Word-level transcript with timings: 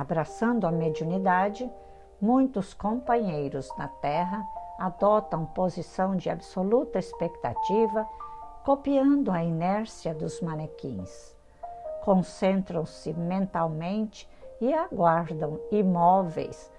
Abraçando 0.00 0.66
a 0.66 0.72
mediunidade, 0.72 1.70
muitos 2.18 2.72
companheiros 2.72 3.68
na 3.76 3.86
Terra 3.86 4.42
adotam 4.78 5.44
posição 5.44 6.16
de 6.16 6.30
absoluta 6.30 6.98
expectativa, 6.98 8.08
copiando 8.64 9.30
a 9.30 9.44
inércia 9.44 10.14
dos 10.14 10.40
manequins. 10.40 11.36
Concentram-se 12.02 13.12
mentalmente 13.12 14.26
e 14.58 14.72
aguardam 14.72 15.60
imóveis, 15.70 16.72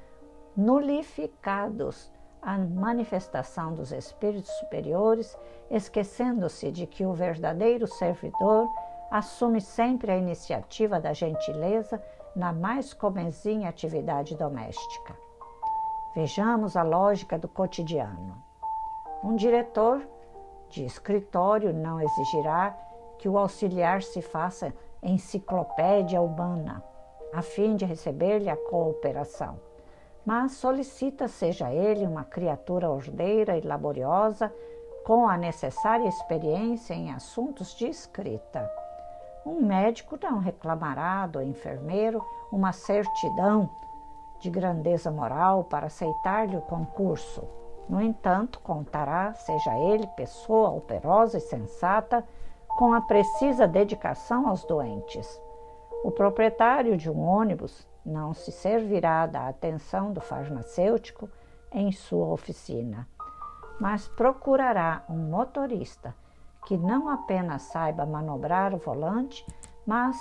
nulificados 0.57 2.11
a 2.41 2.57
manifestação 2.57 3.75
dos 3.75 3.91
espíritos 3.91 4.49
superiores, 4.53 5.37
esquecendo-se 5.69 6.71
de 6.71 6.87
que 6.87 7.05
o 7.05 7.13
verdadeiro 7.13 7.85
servidor 7.85 8.67
assume 9.11 9.61
sempre 9.61 10.11
a 10.11 10.17
iniciativa 10.17 10.99
da 10.99 11.13
gentileza 11.13 12.01
na 12.35 12.53
mais 12.53 12.93
comezinha 12.93 13.69
atividade 13.69 14.35
doméstica. 14.35 15.15
Vejamos 16.15 16.75
a 16.75 16.83
lógica 16.83 17.37
do 17.37 17.47
cotidiano. 17.47 18.41
Um 19.23 19.35
diretor 19.35 20.01
de 20.69 20.85
escritório 20.85 21.73
não 21.73 21.99
exigirá 21.99 22.75
que 23.17 23.27
o 23.27 23.37
auxiliar 23.37 24.01
se 24.01 24.21
faça 24.21 24.73
enciclopédia 25.03 26.21
humana, 26.21 26.83
a 27.33 27.41
fim 27.41 27.75
de 27.75 27.85
receber-lhe 27.85 28.49
a 28.49 28.57
cooperação, 28.57 29.59
mas 30.25 30.53
solicita 30.53 31.27
seja 31.27 31.71
ele 31.71 32.05
uma 32.05 32.23
criatura 32.23 32.89
ordeira 32.89 33.57
e 33.57 33.61
laboriosa 33.61 34.53
com 35.05 35.27
a 35.27 35.37
necessária 35.37 36.07
experiência 36.07 36.93
em 36.93 37.11
assuntos 37.11 37.75
de 37.75 37.87
escrita 37.87 38.69
um 39.45 39.61
médico 39.61 40.17
não 40.21 40.39
reclamará 40.39 41.25
do 41.25 41.41
enfermeiro 41.41 42.23
uma 42.51 42.71
certidão 42.71 43.69
de 44.39 44.49
grandeza 44.49 45.11
moral 45.11 45.63
para 45.63 45.87
aceitar-lhe 45.87 46.55
o 46.55 46.61
concurso. 46.61 47.43
No 47.89 48.01
entanto, 48.01 48.59
contará, 48.59 49.33
seja 49.33 49.77
ele 49.77 50.07
pessoa 50.07 50.69
operosa 50.69 51.37
e 51.37 51.41
sensata, 51.41 52.25
com 52.67 52.93
a 52.93 53.01
precisa 53.01 53.67
dedicação 53.67 54.47
aos 54.47 54.63
doentes. 54.63 55.41
O 56.03 56.11
proprietário 56.11 56.95
de 56.95 57.09
um 57.09 57.19
ônibus 57.19 57.87
não 58.05 58.33
se 58.33 58.51
servirá 58.51 59.25
da 59.27 59.47
atenção 59.47 60.13
do 60.13 60.21
farmacêutico 60.21 61.29
em 61.71 61.91
sua 61.91 62.27
oficina, 62.27 63.07
mas 63.79 64.07
procurará 64.07 65.03
um 65.09 65.17
motorista 65.17 66.15
que 66.65 66.77
não 66.77 67.09
apenas 67.09 67.63
saiba 67.63 68.05
manobrar 68.05 68.73
o 68.73 68.77
volante, 68.77 69.45
mas 69.85 70.17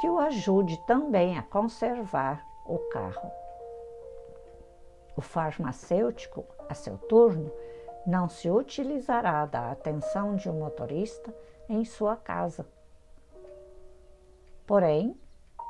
que 0.00 0.08
o 0.08 0.18
ajude 0.18 0.76
também 0.86 1.38
a 1.38 1.42
conservar 1.42 2.44
o 2.66 2.78
carro. 2.90 3.30
O 5.16 5.20
farmacêutico, 5.20 6.44
a 6.68 6.74
seu 6.74 6.98
turno, 6.98 7.50
não 8.06 8.28
se 8.28 8.50
utilizará 8.50 9.46
da 9.46 9.70
atenção 9.70 10.36
de 10.36 10.48
um 10.48 10.60
motorista 10.60 11.34
em 11.68 11.84
sua 11.84 12.16
casa. 12.16 12.66
Porém, 14.66 15.18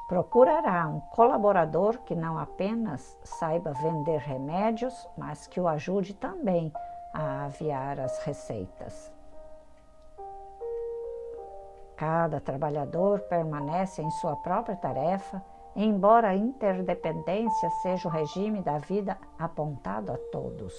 procurará 0.09 0.89
um 0.89 1.01
colaborador 1.01 1.99
que 1.99 2.15
não 2.15 2.39
apenas 2.39 3.17
saiba 3.23 3.73
vender 3.73 4.19
remédios, 4.19 5.09
mas 5.17 5.47
que 5.47 5.61
o 5.61 5.69
ajude 5.69 6.15
também 6.15 6.73
a 7.13 7.45
aviar 7.45 7.99
as 8.01 8.19
receitas. 8.25 9.16
Cada 11.97 12.41
trabalhador 12.41 13.21
permanece 13.21 14.03
em 14.03 14.11
sua 14.11 14.37
própria 14.37 14.77
tarefa, 14.77 15.43
embora 15.75 16.29
a 16.29 16.37
interdependência 16.37 17.71
seja 17.83 18.07
o 18.07 18.11
regime 18.11 18.61
da 18.61 18.77
vida 18.79 19.17
apontado 19.39 20.13
a 20.13 20.19
todos. 20.31 20.75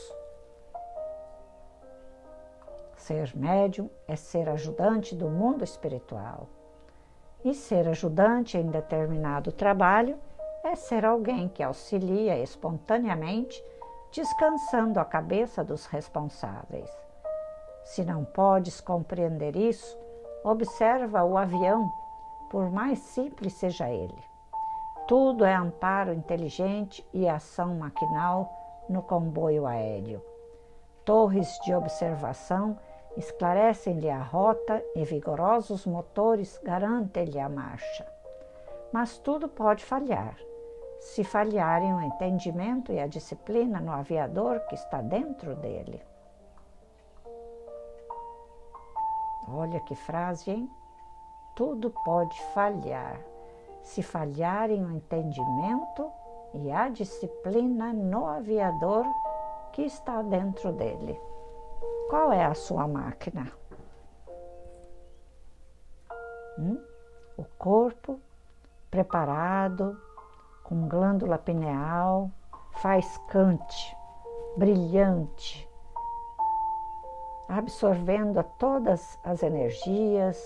Ser 2.95 3.35
médium 3.35 3.89
é 4.07 4.16
ser 4.16 4.47
ajudante 4.50 5.16
do 5.16 5.27
mundo 5.29 5.63
espiritual. 5.63 6.47
E 7.44 7.53
ser 7.53 7.88
ajudante 7.88 8.57
em 8.57 8.67
determinado 8.67 9.51
trabalho 9.51 10.17
é 10.63 10.75
ser 10.75 11.06
alguém 11.06 11.47
que 11.47 11.63
auxilia 11.63 12.38
espontaneamente, 12.38 13.63
descansando 14.11 15.00
a 15.00 15.06
cabeça 15.06 15.63
dos 15.63 15.85
responsáveis. 15.85 16.91
Se 17.83 18.03
não 18.03 18.25
podes 18.25 18.81
compreender 18.81 19.56
isso, 19.56 19.97
Observa 20.44 21.24
o 21.24 21.38
avião, 21.38 21.92
por 22.50 22.72
mais 22.72 23.00
simples 23.00 23.53
seja 23.53 23.90
ele. 23.90 24.18
Tudo 25.08 25.46
é 25.46 25.53
amparo 25.53 26.14
inteligente 26.14 27.06
e 27.14 27.28
ação 27.28 27.75
maquinal 27.75 28.84
no 28.90 29.02
comboio 29.02 29.66
aéreo. 29.66 30.22
Torres 31.06 31.58
de 31.64 31.74
observação 31.74 32.78
esclarecem-lhe 33.16 34.09
a 34.09 34.22
rota 34.22 34.84
e 34.96 35.03
vigorosos 35.03 35.86
motores 35.86 36.59
garantem-lhe 36.64 37.40
a 37.40 37.50
marcha. 37.50 38.06
Mas 38.92 39.18
tudo 39.18 39.50
pode 39.50 39.84
falhar. 39.84 40.38
Se 41.00 41.24
falharem 41.24 41.94
o 41.94 42.02
entendimento 42.02 42.92
e 42.92 43.00
a 43.00 43.08
disciplina 43.08 43.80
no 43.80 43.92
aviador 43.92 44.59
que 44.68 44.75
está 44.75 45.02
dentro 45.02 45.56
dele. 45.56 46.02
Olha 49.47 49.80
que 49.80 49.96
frase, 49.96 50.52
hein? 50.52 50.69
Tudo 51.56 51.90
pode 52.03 52.40
falhar. 52.53 53.19
Se 53.81 54.03
falharem 54.03 54.84
o 54.84 54.91
entendimento 54.91 56.12
e 56.53 56.72
a 56.72 56.90
disciplina 56.90 57.94
no 57.94 58.25
aviador 58.25 59.06
que 59.72 59.84
está 59.84 60.22
dentro 60.22 60.72
dele. 60.74 61.19
Qual 62.09 62.31
é 62.31 62.46
a 62.46 62.53
sua 62.53 62.88
máquina? 62.88 63.52
Hum? 66.59 66.81
O 67.38 67.46
corpo 67.57 68.19
preparado, 68.90 70.00
com 70.63 70.88
glândula 70.88 71.38
pineal, 71.38 72.31
faiscante, 72.81 73.96
brilhante, 74.57 75.66
absorvendo 77.47 78.44
todas 78.59 79.18
as 79.24 79.41
energias, 79.41 80.41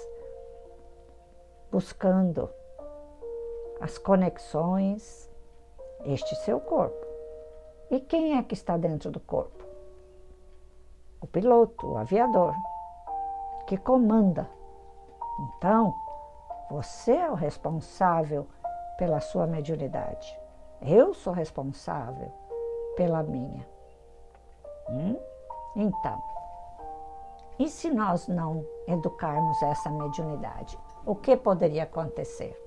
buscando 1.71 2.49
as 3.79 3.97
conexões, 3.97 5.29
este 6.05 6.35
seu 6.35 6.59
corpo. 6.59 7.05
E 7.89 7.99
quem 7.99 8.37
é 8.37 8.43
que 8.43 8.53
está 8.53 8.77
dentro 8.77 9.09
do 9.09 9.19
corpo? 9.19 9.65
O 11.19 11.27
piloto, 11.27 11.87
o 11.87 11.97
aviador, 11.97 12.53
que 13.67 13.77
comanda. 13.77 14.49
Então, 15.39 15.93
você 16.69 17.13
é 17.13 17.29
o 17.29 17.35
responsável 17.35 18.47
pela 18.97 19.19
sua 19.19 19.47
mediunidade. 19.47 20.39
Eu 20.81 21.13
sou 21.13 21.33
responsável 21.33 22.31
pela 22.95 23.23
minha. 23.23 23.67
Hum? 24.89 25.17
Então, 25.75 26.30
e 27.63 27.69
se 27.69 27.91
nós 27.91 28.27
não 28.27 28.65
educarmos 28.87 29.61
essa 29.61 29.87
mediunidade, 29.87 30.79
o 31.05 31.13
que 31.13 31.37
poderia 31.37 31.83
acontecer? 31.83 32.59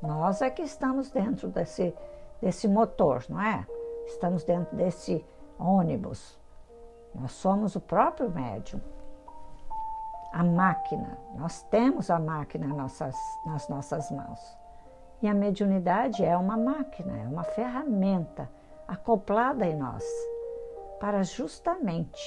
Nós 0.00 0.40
é 0.40 0.48
que 0.48 0.62
estamos 0.62 1.10
dentro 1.10 1.48
desse, 1.48 1.92
desse 2.40 2.68
motor, 2.68 3.24
não 3.28 3.40
é? 3.40 3.66
Estamos 4.06 4.44
dentro 4.44 4.76
desse 4.76 5.26
ônibus. 5.58 6.38
Nós 7.12 7.32
somos 7.32 7.74
o 7.74 7.80
próprio 7.80 8.30
médium. 8.30 8.80
A 10.32 10.44
máquina, 10.44 11.18
nós 11.34 11.62
temos 11.64 12.08
a 12.08 12.20
máquina 12.20 12.68
nossas, 12.68 13.16
nas 13.44 13.68
nossas 13.68 14.08
mãos. 14.12 14.56
E 15.20 15.26
a 15.26 15.34
mediunidade 15.34 16.24
é 16.24 16.36
uma 16.36 16.56
máquina, 16.56 17.18
é 17.18 17.26
uma 17.26 17.42
ferramenta 17.42 18.48
acoplada 18.86 19.66
em 19.66 19.76
nós 19.76 20.04
para 21.00 21.24
justamente 21.24 22.22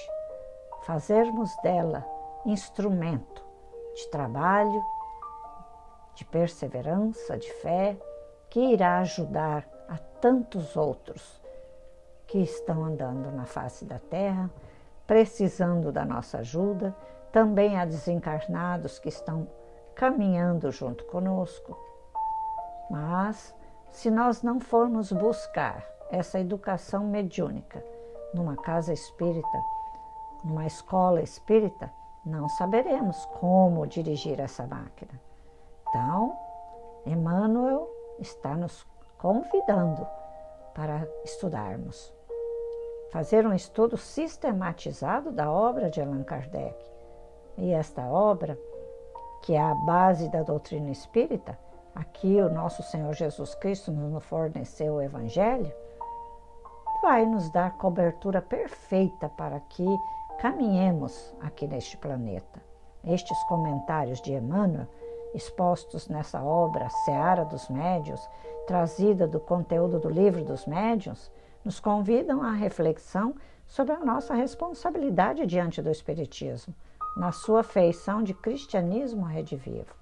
fazermos 0.85 1.55
dela 1.63 2.05
instrumento 2.45 3.43
de 3.95 4.07
trabalho, 4.09 4.83
de 6.13 6.23
perseverança, 6.25 7.37
de 7.37 7.51
fé, 7.53 7.97
que 8.49 8.59
irá 8.59 8.99
ajudar 8.99 9.67
a 9.89 9.97
tantos 9.97 10.77
outros 10.77 11.41
que 12.27 12.39
estão 12.39 12.85
andando 12.85 13.31
na 13.31 13.45
face 13.45 13.83
da 13.85 13.99
terra, 13.99 14.49
precisando 15.07 15.91
da 15.91 16.05
nossa 16.05 16.39
ajuda, 16.39 16.95
também 17.31 17.77
há 17.77 17.85
desencarnados 17.85 18.99
que 18.99 19.09
estão 19.09 19.47
caminhando 19.93 20.71
junto 20.71 21.03
conosco. 21.05 21.77
Mas, 22.89 23.55
se 23.91 24.11
nós 24.11 24.41
não 24.41 24.59
formos 24.59 25.11
buscar 25.11 25.85
essa 26.11 26.39
educação 26.39 27.05
mediúnica 27.05 27.83
numa 28.33 28.55
casa 28.55 28.93
espírita, 28.93 29.75
numa 30.45 30.65
escola 30.65 31.21
espírita, 31.21 31.92
não 32.24 32.47
saberemos 32.47 33.25
como 33.39 33.88
dirigir 33.88 34.39
essa 34.39 34.65
máquina. 34.68 35.19
Então, 35.89 36.38
Emmanuel 37.06 37.89
está 38.19 38.56
nos 38.56 38.86
convidando 39.18 40.06
para 40.74 41.07
estudarmos. 41.24 42.13
Fazer 43.12 43.45
um 43.47 43.53
estudo 43.53 43.97
sistematizado 43.97 45.31
da 45.31 45.50
obra 45.50 45.89
de 45.89 46.01
Allan 46.01 46.24
Kardec. 46.24 46.75
E 47.57 47.71
esta 47.71 48.03
obra, 48.03 48.59
que 49.42 49.53
é 49.53 49.62
a 49.62 49.74
base 49.74 50.30
da 50.30 50.44
doutrina 50.44 50.92
espírita, 50.92 51.57
aqui 51.94 52.42
o 52.42 52.50
nosso 52.50 52.83
Senhor 52.83 53.13
Jesus 53.13 53.56
Cristo 53.56 53.92
nos 53.92 54.24
forneceu 54.25 54.95
o 54.95 55.01
Evangelho, 55.01 55.71
vai 57.01 57.25
nos 57.25 57.50
dar 57.51 57.77
cobertura 57.77 58.42
perfeita 58.42 59.30
para 59.30 59.59
que 59.59 59.86
caminhemos 60.39 61.33
aqui 61.41 61.67
neste 61.67 61.97
planeta. 61.97 62.63
Estes 63.03 63.43
comentários 63.43 64.21
de 64.21 64.33
Emmanuel, 64.33 64.87
expostos 65.33 66.07
nessa 66.07 66.41
obra 66.43 66.89
Seara 67.03 67.45
dos 67.45 67.69
Médios, 67.69 68.27
trazida 68.65 69.27
do 69.27 69.39
conteúdo 69.39 69.99
do 69.99 70.09
livro 70.09 70.43
dos 70.43 70.65
médiuns, 70.65 71.31
nos 71.63 71.79
convidam 71.79 72.41
à 72.41 72.51
reflexão 72.51 73.35
sobre 73.67 73.93
a 73.93 73.99
nossa 73.99 74.33
responsabilidade 74.33 75.45
diante 75.45 75.81
do 75.81 75.89
Espiritismo, 75.89 76.73
na 77.17 77.31
sua 77.31 77.63
feição 77.63 78.21
de 78.23 78.33
cristianismo 78.33 79.23
rede 79.23 79.55
vivo. 79.55 79.95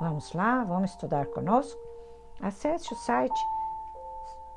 Vamos 0.00 0.32
lá, 0.32 0.64
vamos 0.64 0.90
estudar 0.90 1.26
conosco? 1.26 1.78
Acesse 2.40 2.92
o 2.92 2.96
site 2.96 3.38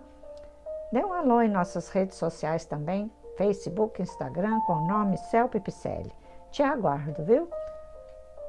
Dê 0.92 1.04
um 1.04 1.14
alô 1.14 1.42
em 1.42 1.50
nossas 1.50 1.90
redes 1.90 2.18
sociais 2.18 2.66
também, 2.66 3.12
Facebook, 3.38 4.02
Instagram, 4.02 4.60
com 4.62 4.74
o 4.74 4.88
nome 4.88 5.18
Celpe 5.18 5.60
Picelli. 5.60 6.12
Te 6.52 6.64
aguardo, 6.64 7.24
viu? 7.24 7.50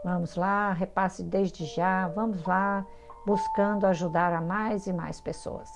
Vamos 0.04 0.36
lá, 0.36 0.72
repasse 0.72 1.22
desde 1.22 1.64
já, 1.66 2.08
vamos 2.08 2.44
lá, 2.46 2.86
buscando 3.26 3.86
ajudar 3.86 4.32
a 4.32 4.40
mais 4.40 4.86
e 4.86 4.92
mais 4.92 5.20
pessoas. 5.20 5.68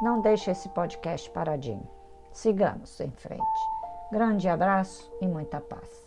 Não 0.00 0.20
deixe 0.20 0.50
esse 0.50 0.68
podcast 0.68 1.30
paradinho. 1.30 1.93
Sigamos 2.34 3.00
em 3.00 3.12
frente. 3.12 3.40
Grande 4.10 4.48
abraço 4.48 5.10
e 5.20 5.26
muita 5.26 5.60
paz. 5.60 6.03